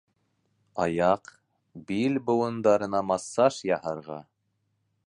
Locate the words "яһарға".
3.73-4.21